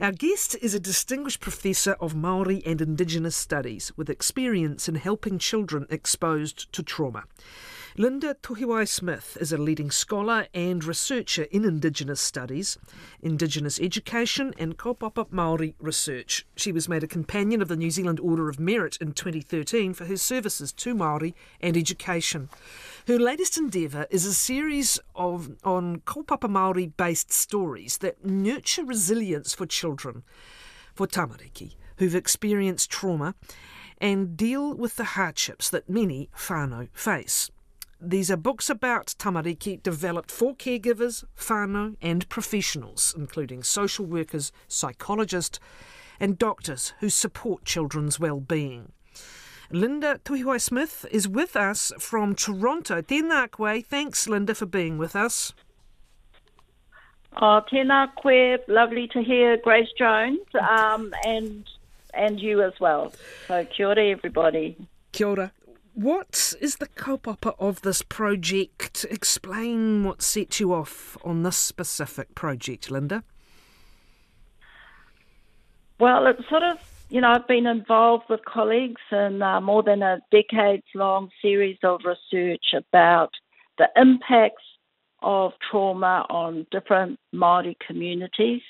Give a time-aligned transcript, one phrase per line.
[0.00, 5.40] Our guest is a distinguished professor of Maori and Indigenous studies with experience in helping
[5.40, 7.24] children exposed to trauma.
[8.00, 12.78] Linda Tuhiwai Smith is a leading scholar and researcher in Indigenous studies,
[13.22, 16.46] Indigenous education, and kaupapa Maori research.
[16.54, 20.04] She was made a companion of the New Zealand Order of Merit in 2013 for
[20.04, 22.48] her services to Maori and education.
[23.08, 29.54] Her latest endeavour is a series of on kaupapa Maori based stories that nurture resilience
[29.54, 30.22] for children,
[30.94, 33.34] for tamariki, who've experienced trauma
[34.00, 37.50] and deal with the hardships that many whānau face.
[38.00, 45.58] These are books about tamariki developed for caregivers, whānau, and professionals, including social workers, psychologists,
[46.20, 48.92] and doctors who support children's well-being.
[49.70, 53.02] Linda Tuhiwai Smith is with us from Toronto.
[53.02, 53.82] Tēnā koe.
[53.82, 55.52] Thanks, Linda, for being with us.
[57.36, 58.58] Oh, tēnā koe.
[58.68, 61.68] Lovely to hear Grace Jones um, and
[62.14, 63.12] and you as well.
[63.48, 64.76] So kia ora, everybody.
[65.12, 65.52] Kia ora.
[65.98, 69.04] What is the kaupapa of this project?
[69.10, 73.24] Explain what set you off on this specific project, Linda.
[75.98, 76.78] Well, it's sort of,
[77.10, 81.78] you know, I've been involved with colleagues in uh, more than a decades long series
[81.82, 83.30] of research about
[83.78, 84.62] the impacts
[85.20, 88.62] of trauma on different Māori communities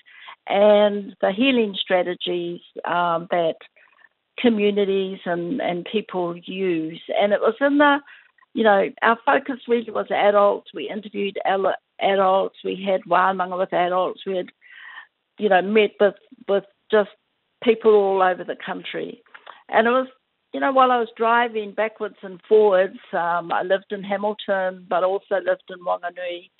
[0.47, 3.56] and the healing strategies um, that
[4.41, 7.00] communities and, and people use.
[7.20, 7.98] And it was in the,
[8.55, 10.70] you know, our focus really was adults.
[10.72, 11.39] We interviewed
[12.00, 12.56] adults.
[12.64, 14.22] We had wānanga with adults.
[14.27, 14.48] We had,
[15.39, 16.14] you know, met with,
[16.48, 17.11] with just
[17.62, 19.22] people all over the country.
[19.69, 20.09] And it was,
[20.55, 25.05] you know, while I was driving backwards and forwards, um, I lived in Hamilton, but
[25.05, 26.50] also lived in Wanganui,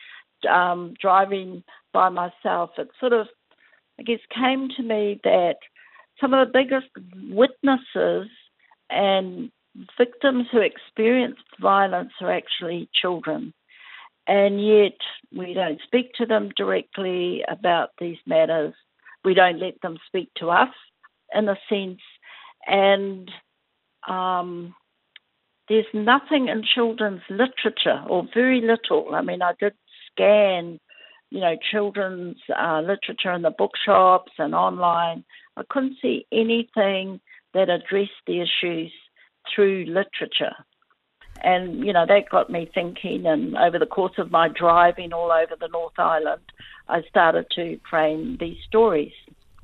[0.53, 2.71] um, driving by myself.
[2.77, 3.29] It sort of,
[3.99, 5.57] I guess, came to me that–
[6.21, 6.89] some of the biggest
[7.31, 8.29] witnesses
[8.91, 9.51] and
[9.97, 13.53] victims who experienced violence are actually children.
[14.27, 14.99] And yet
[15.35, 18.75] we don't speak to them directly about these matters.
[19.25, 20.75] We don't let them speak to us
[21.35, 22.01] in a sense.
[22.67, 23.31] And
[24.07, 24.75] um,
[25.69, 29.15] there's nothing in children's literature, or very little.
[29.15, 29.75] I mean, I did
[30.11, 30.79] scan,
[31.31, 35.25] you know, children's uh, literature in the bookshops and online,
[35.59, 37.21] I couldn't see anything
[37.53, 38.93] that addressed the issues
[39.53, 40.55] through literature.
[41.43, 43.27] And, you know, that got me thinking.
[43.27, 46.43] And over the course of my driving all over the North Island,
[46.89, 49.13] I started to frame these stories.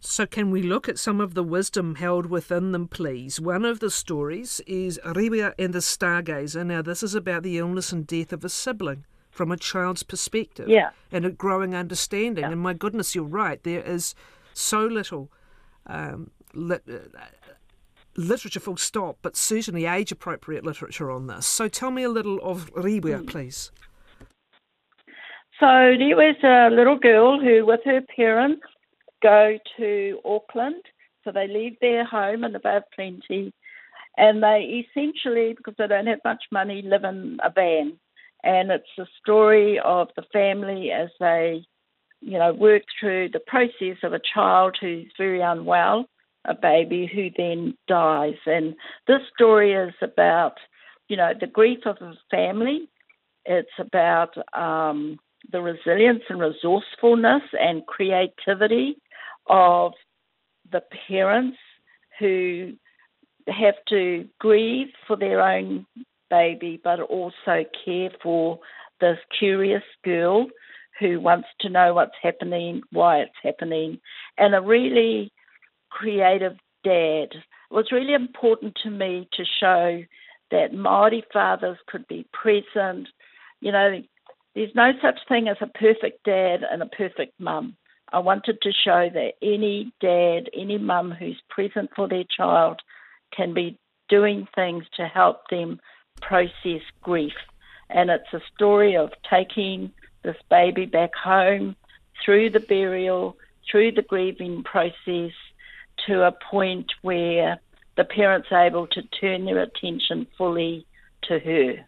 [0.00, 3.41] So, can we look at some of the wisdom held within them, please?
[3.41, 6.66] One of the stories is Rewa and the Stargazer.
[6.66, 10.69] Now, this is about the illness and death of a sibling from a child's perspective
[10.69, 10.91] yeah.
[11.10, 12.44] and a growing understanding.
[12.44, 12.50] Yeah.
[12.50, 14.15] And my goodness, you're right, there is
[14.53, 15.31] so little
[15.87, 16.78] um, uh,
[18.17, 21.47] literature full stop, but certainly age appropriate literature on this.
[21.47, 23.27] So tell me a little of Rewa, mm.
[23.27, 23.71] please.
[25.61, 28.62] So there was a little girl who, with her parents,
[29.22, 30.83] go to Auckland.
[31.22, 33.53] So they leave their home in the Bay of Plenty,
[34.19, 37.99] and they essentially, because they don't have much money, live in a van.
[38.43, 41.65] And it's the story of the family as they
[42.24, 46.06] you know, work through the process of a child who's very unwell,
[46.46, 48.38] a baby who then dies.
[48.46, 48.74] And
[49.06, 50.54] this story is about,
[51.08, 52.88] you know, the grief of a family.
[53.44, 55.18] It's about um,
[55.52, 58.96] the resilience and resourcefulness and creativity
[59.46, 59.92] of
[60.72, 61.58] the parents
[62.18, 62.72] who
[63.48, 65.84] have to grieve for their own
[66.30, 68.60] baby, but also care for
[69.00, 70.46] this curious girl
[70.99, 73.99] who wants to know what's happening, why it's happening,
[74.38, 75.32] and a really
[75.91, 77.28] creative dad.
[77.32, 80.03] It was really important to me to show
[80.50, 83.09] that Māori fathers could be present.
[83.60, 84.03] You know,
[84.54, 87.77] there's no such thing as a perfect dad and a perfect mum.
[88.12, 92.80] I wanted to show that any dad, any mum who's present for their child
[93.34, 93.78] can be
[94.09, 95.80] doing things to help them
[96.22, 97.33] process grief.
[97.91, 99.92] And it's a story of taking
[100.24, 101.76] this baby back home
[102.24, 103.36] through the burial,
[103.71, 105.32] through the grieving process
[106.06, 107.60] to a point where
[107.97, 110.86] the parents are able to turn their attention fully
[111.22, 111.86] to her.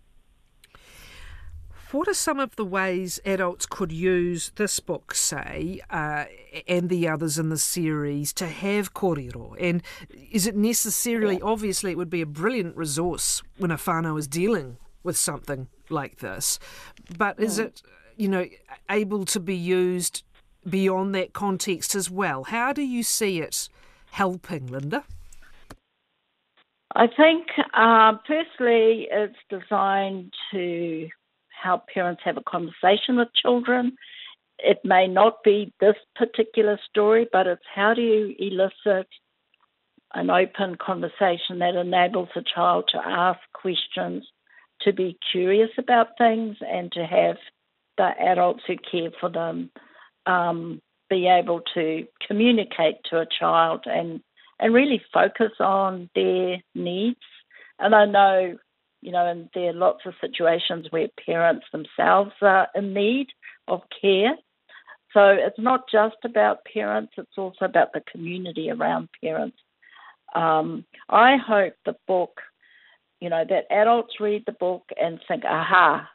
[1.93, 6.25] What are some of the ways adults could use this book, say, uh,
[6.67, 9.57] and the others in the series to have kōrero?
[9.59, 9.83] And
[10.31, 14.79] is it necessarily, obviously, it would be a brilliant resource when a whānau is dealing
[15.05, 16.59] with something like this,
[17.17, 17.67] but is mm.
[17.67, 17.83] it
[18.17, 18.47] you know,
[18.91, 20.23] able to be used
[20.69, 22.45] beyond that context as well.
[22.45, 23.69] How do you see it
[24.11, 25.05] helping, Linda?
[26.95, 31.09] I think, uh, firstly, it's designed to
[31.63, 33.97] help parents have a conversation with children.
[34.59, 39.09] It may not be this particular story, but it's how do you elicit
[40.15, 44.27] an open conversation that enables a child to ask questions,
[44.83, 47.37] to be curious about things, and to have
[47.97, 49.71] the adults who care for them
[50.27, 54.21] um, be able to communicate to a child and
[54.59, 57.21] and really focus on their needs.
[57.79, 58.57] And I know,
[59.03, 63.27] you know, and there are lots of situations where parents themselves are in need
[63.69, 64.35] of care.
[65.13, 69.59] So it's not just about parents, it's also about the community around parents.
[70.35, 72.41] Um, I hope the book,
[73.21, 76.09] you know, that adults read the book and think, aha,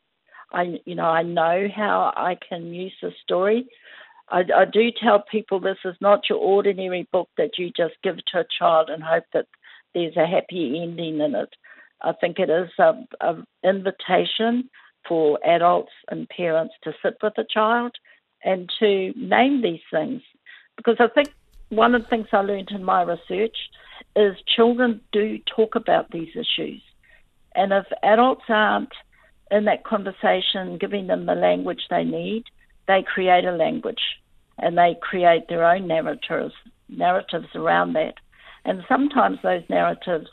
[0.51, 3.67] I, you know, I know how I can use the story.
[4.29, 8.17] I, I do tell people this is not your ordinary book that you just give
[8.27, 9.47] to a child and hope that
[9.93, 11.49] there's a happy ending in it.
[12.01, 14.69] I think it is an invitation
[15.07, 17.91] for adults and parents to sit with a child
[18.43, 20.21] and to name these things.
[20.77, 21.33] Because I think
[21.69, 23.55] one of the things I learned in my research
[24.15, 26.81] is children do talk about these issues.
[27.55, 28.93] And if adults aren't
[29.51, 32.45] in that conversation giving them the language they need,
[32.87, 34.01] they create a language
[34.57, 36.53] and they create their own narratives
[36.89, 38.15] narratives around that.
[38.65, 40.27] And sometimes those narratives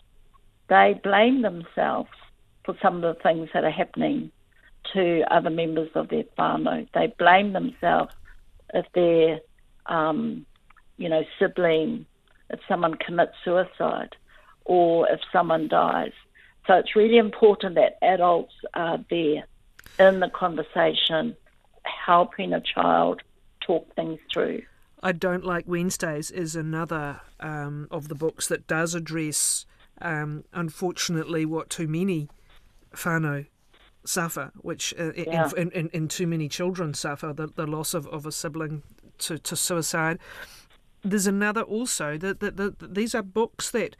[0.69, 2.11] they blame themselves
[2.65, 4.31] for some of the things that are happening
[4.93, 6.87] to other members of their whānau.
[6.93, 8.13] They blame themselves
[8.75, 9.41] if their
[9.87, 10.45] um,
[10.99, 12.05] you know, sibling,
[12.51, 14.15] if someone commits suicide
[14.65, 16.13] or if someone dies.
[16.69, 19.45] So it's really important that adults are there
[19.99, 21.35] in the conversation,
[21.83, 23.23] helping a child
[23.61, 24.63] talk things through.
[25.03, 29.65] I Don't Like Wednesdays is another um, of the books that does address,
[30.03, 32.29] um, unfortunately, what too many
[32.95, 33.47] whānau
[34.05, 35.51] suffer, which uh, yeah.
[35.57, 38.83] in, in, in, too many children suffer, the, the loss of, of a sibling
[39.19, 40.19] to, to suicide.
[41.03, 43.97] There's another also that the, the, these are books that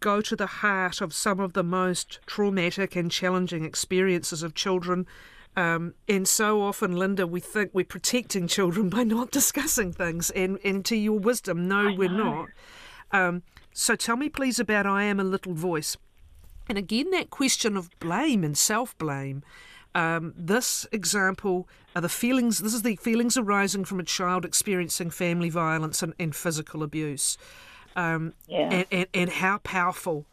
[0.00, 5.06] go to the heart of some of the most traumatic and challenging experiences of children
[5.56, 10.30] um, and so often, Linda, we think we're protecting children by not discussing things.
[10.30, 12.48] And, and to your wisdom, no, we're not.
[13.12, 13.42] Um,
[13.72, 15.96] so tell me, please, about I Am a Little Voice.
[16.68, 19.42] And again, that question of blame and self blame.
[19.94, 25.10] Um, this example are the feelings, this is the feelings arising from a child experiencing
[25.10, 27.38] family violence and, and physical abuse.
[27.96, 28.70] Um, yeah.
[28.70, 30.26] and, and, and how powerful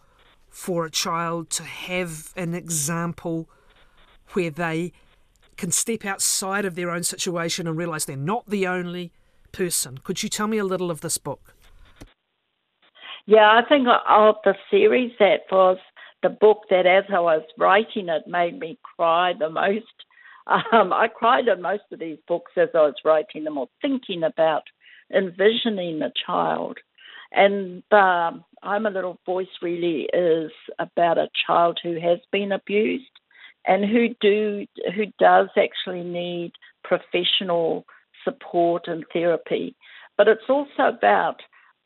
[0.49, 3.47] for a child to have an example
[4.33, 4.91] where they
[5.57, 9.11] can step outside of their own situation and realize they're not the only
[9.51, 9.99] person.
[10.03, 11.53] Could you tell me a little of this book?
[13.25, 15.77] Yeah, I think of the series that was
[16.23, 19.85] the book that, as I was writing it, made me cry the most.
[20.73, 24.23] Um, I cried on most of these books as I was writing them or thinking
[24.23, 24.63] about
[25.13, 26.79] envisioning a child.
[27.31, 33.05] And um, I'm a Little Voice really is about a child who has been abused
[33.65, 36.51] and who do who does actually need
[36.83, 37.85] professional
[38.23, 39.75] support and therapy.
[40.17, 41.37] But it's also about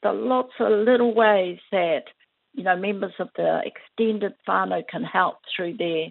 [0.03, 2.03] the lots of little ways that
[2.53, 6.07] you know members of the extended whānau can help through their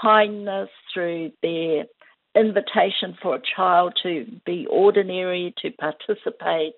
[0.00, 1.84] kindness, through their
[2.34, 6.74] invitation for a child to be ordinary, to participate,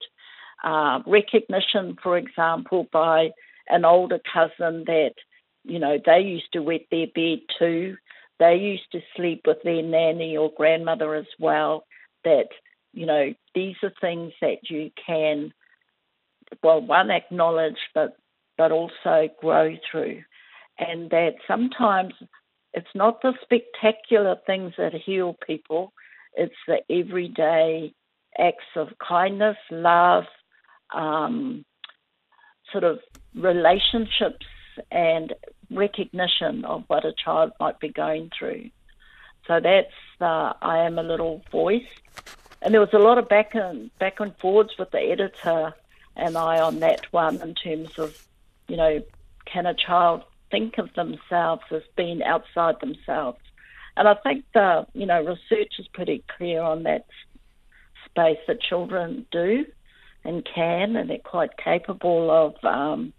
[0.64, 3.30] uh, recognition, for example, by
[3.68, 5.14] an older cousin that
[5.64, 7.96] you know, they used to wet their bed too.
[8.38, 11.84] They used to sleep with their nanny or grandmother as well.
[12.24, 12.48] That,
[12.92, 15.52] you know, these are things that you can,
[16.62, 18.16] well, one, acknowledge, but,
[18.56, 20.22] but also grow through.
[20.78, 22.14] And that sometimes
[22.72, 25.92] it's not the spectacular things that heal people,
[26.34, 27.92] it's the everyday
[28.38, 30.24] acts of kindness, love,
[30.94, 31.64] um,
[32.72, 33.00] sort of
[33.34, 34.46] relationships
[34.90, 35.34] and
[35.70, 38.70] recognition of what a child might be going through.
[39.46, 41.82] So that's the I am a little voice.
[42.62, 45.74] And there was a lot of back and back and forwards with the editor
[46.16, 48.26] and I on that one in terms of,
[48.68, 49.02] you know,
[49.46, 53.38] can a child think of themselves as being outside themselves?
[53.96, 57.06] And I think the you know research is pretty clear on that
[58.06, 59.64] space that children do
[60.24, 63.12] and can, and they're quite capable of um,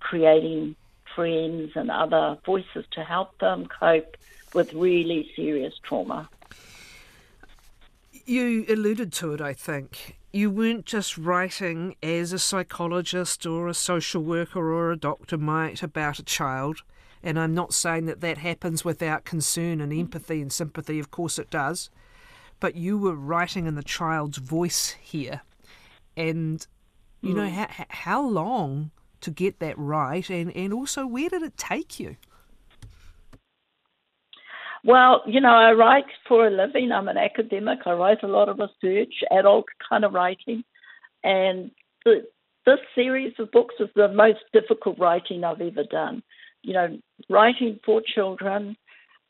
[0.00, 0.76] creating
[1.14, 4.16] friends and other voices to help them cope
[4.52, 6.28] with really serious trauma.
[8.26, 10.16] You alluded to it, I think.
[10.32, 15.82] You weren't just writing as a psychologist or a social worker or a doctor might
[15.82, 16.82] about a child.
[17.22, 21.38] And I'm not saying that that happens without concern and empathy and sympathy, of course
[21.38, 21.90] it does.
[22.60, 25.42] But you were writing in the child's voice here.
[26.16, 26.66] And,
[27.20, 27.36] you mm.
[27.36, 28.90] know, how, how long
[29.20, 30.28] to get that right?
[30.30, 32.16] And, and also, where did it take you?
[34.84, 36.92] Well, you know, I write for a living.
[36.92, 37.80] I'm an academic.
[37.86, 40.62] I write a lot of research, adult kind of writing.
[41.22, 41.70] And
[42.04, 42.26] the,
[42.66, 46.22] this series of books is the most difficult writing I've ever done.
[46.62, 46.98] You know,
[47.30, 48.76] writing for children.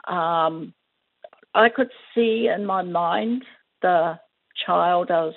[0.08, 0.74] Um,
[1.54, 3.44] I could see in my mind
[3.80, 4.18] the
[4.66, 5.34] child I was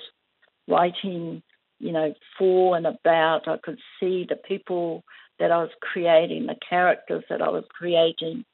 [0.68, 1.42] writing,
[1.78, 3.48] you know, for and about.
[3.48, 5.04] I could see the people
[5.38, 8.44] that I was creating, the characters that I was creating.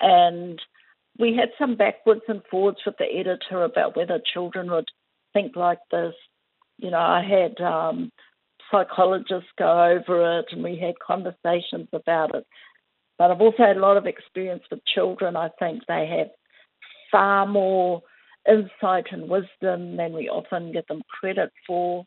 [0.00, 0.60] And
[1.18, 4.88] we had some backwards and forwards with the editor about whether children would
[5.32, 6.14] think like this.
[6.78, 8.10] You know, I had um,
[8.70, 12.46] psychologists go over it and we had conversations about it.
[13.18, 15.36] But I've also had a lot of experience with children.
[15.36, 16.28] I think they have
[17.12, 18.02] far more
[18.48, 22.06] insight and wisdom than we often give them credit for.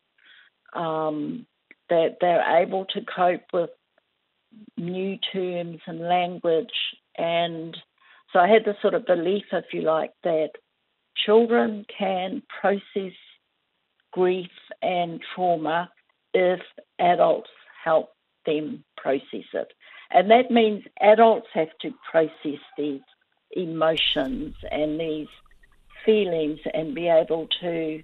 [0.72, 1.46] Um,
[1.90, 3.70] that they're able to cope with
[4.76, 6.72] new terms and language
[7.16, 7.76] and
[8.34, 10.50] so I had this sort of belief, if you like, that
[11.24, 13.12] children can process
[14.12, 14.50] grief
[14.82, 15.90] and trauma
[16.34, 16.60] if
[16.98, 17.50] adults
[17.84, 18.10] help
[18.44, 19.72] them process it.
[20.10, 23.00] And that means adults have to process these
[23.52, 25.28] emotions and these
[26.04, 28.02] feelings and be able to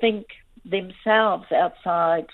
[0.00, 0.26] think
[0.64, 2.26] themselves outside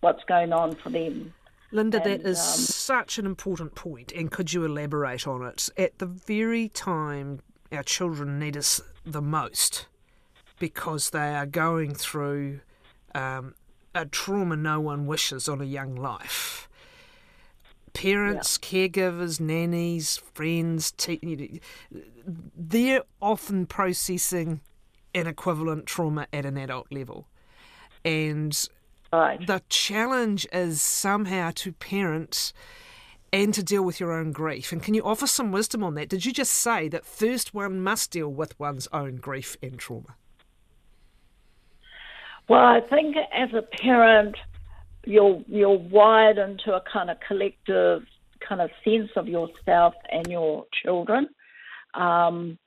[0.00, 1.32] what's going on for them
[1.74, 5.68] Linda, and, that is um, such an important point, and could you elaborate on it?
[5.76, 7.40] At the very time
[7.72, 9.88] our children need us the most,
[10.60, 12.60] because they are going through
[13.12, 13.54] um,
[13.92, 16.53] a trauma no one wishes on a young life.
[17.94, 18.68] Parents, yeah.
[18.68, 21.60] caregivers, nannies, friends, te-
[22.56, 24.60] they're often processing
[25.14, 27.28] an equivalent trauma at an adult level.
[28.04, 28.68] And
[29.14, 29.46] Right.
[29.46, 32.52] The challenge is somehow to parent
[33.32, 34.72] and to deal with your own grief.
[34.72, 36.08] And can you offer some wisdom on that?
[36.08, 40.16] Did you just say that first one must deal with one's own grief and trauma?
[42.48, 44.36] Well, I think as a parent,
[45.06, 48.02] you're you're wired into a kind of collective
[48.46, 51.28] kind of sense of yourself and your children.
[51.94, 52.58] Um,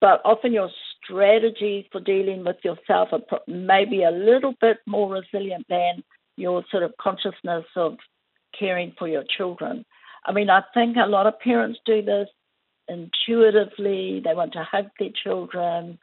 [0.00, 0.70] but often your
[1.02, 6.02] strategy for dealing with yourself are maybe a little bit more resilient than
[6.36, 7.96] your sort of consciousness of
[8.58, 9.84] caring for your children.
[10.26, 12.28] I mean, I think a lot of parents do this
[12.88, 14.20] intuitively.
[14.24, 15.98] They want to hug their children.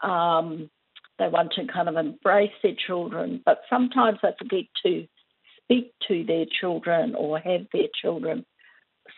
[0.00, 0.70] Um,
[1.18, 5.06] they want to kind of embrace their children, but sometimes they forget to
[5.62, 8.44] speak to their children or have their children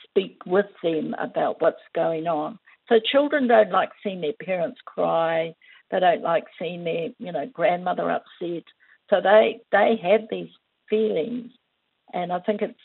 [0.04, 2.58] speak with them about what's going on.
[2.88, 5.54] So children don't like seeing their parents cry.
[5.90, 8.64] They don't like seeing their, you know, grandmother upset.
[9.10, 10.50] So they they have these
[10.88, 11.50] feelings,
[12.12, 12.80] and I think it's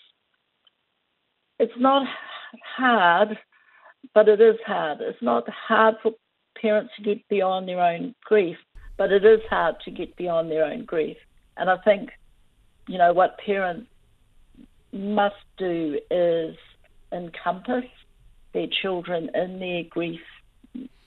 [1.59, 2.07] it's not
[2.77, 3.37] hard,
[4.13, 4.99] but it is hard.
[5.01, 6.13] It's not hard for
[6.61, 8.57] parents to get beyond their own grief,
[8.97, 11.17] but it is hard to get beyond their own grief.
[11.57, 12.11] And I think,
[12.87, 13.87] you know, what parents
[14.91, 16.55] must do is
[17.11, 17.85] encompass
[18.53, 20.21] their children in their grief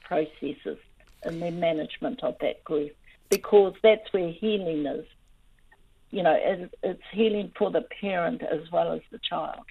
[0.03, 0.79] processes
[1.23, 2.93] and their management of that grief
[3.31, 5.05] because that's where healing is.
[6.11, 6.37] You know,
[6.83, 9.65] it's healing for the parent as well as the child.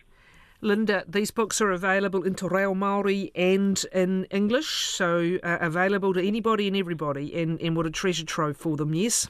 [0.66, 6.12] Linda, these books are available in Te Reo Māori and in English, so uh, available
[6.16, 9.28] to anybody and everybody, and, and what a treasure trove for them, yes?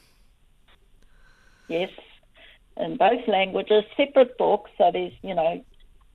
[1.68, 1.92] Yes,
[2.78, 5.64] in both languages, separate books, so there's, you know,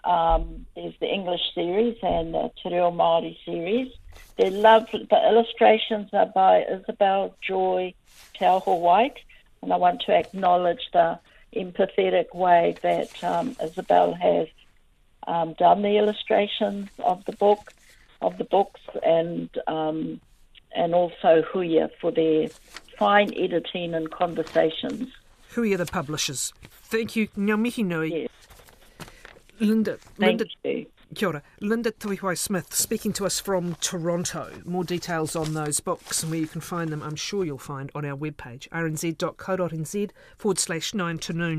[0.05, 3.93] um, there's the English series and the Te Reo Māori series.
[4.39, 5.07] They're lovely.
[5.11, 7.93] The illustrations are by Isobel Joy
[8.39, 9.19] Te Aho-White,
[9.61, 11.19] and I want to acknowledge the
[11.55, 14.49] empathetic way that um, Isobel has
[15.27, 17.73] um, done the illustrations of the book,
[18.21, 20.21] of the books, and um,
[20.75, 22.49] and also Huia for their
[22.99, 25.09] fine editing and conversations.
[25.55, 26.53] Huia the publishers.
[26.71, 28.23] Thank you, Ngā mihi nui.
[28.23, 28.29] Yes.
[29.59, 30.87] Linda, Thank Linda, you.
[31.15, 31.43] Kia ora.
[31.61, 34.62] Linda Tuhiwai Smith speaking to us from Toronto.
[34.65, 37.91] More details on those books and where you can find them, I'm sure you'll find
[37.95, 41.59] on our webpage, rnz.co.nz forward slash 9 to noon.